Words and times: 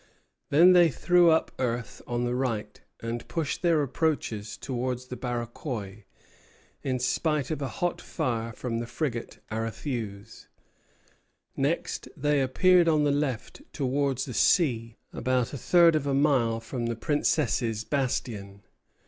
Then 0.49 0.73
they 0.73 0.89
threw 0.89 1.29
up 1.29 1.51
earth 1.59 2.01
on 2.07 2.23
the 2.23 2.33
right, 2.33 2.81
and 3.01 3.27
pushed 3.27 3.61
their 3.61 3.83
approaches 3.83 4.57
towards 4.57 5.05
the 5.05 5.15
Barachois, 5.15 6.05
in 6.81 6.97
spite 6.97 7.51
of 7.51 7.61
a 7.61 7.67
hot 7.67 8.01
fire 8.01 8.51
from 8.51 8.79
the 8.79 8.87
frigate 8.87 9.41
"Aréthuse." 9.51 10.47
Next 11.55 12.07
they 12.17 12.41
appeared 12.41 12.87
on 12.87 13.03
the 13.03 13.11
left 13.11 13.61
towards 13.73 14.25
the 14.25 14.33
sea 14.33 14.97
about 15.13 15.53
a 15.53 15.57
third 15.59 15.95
of 15.95 16.07
a 16.07 16.15
mile 16.15 16.59
from 16.59 16.87
the 16.87 16.95
Princess's 16.95 17.83
Bastion. 17.83 18.63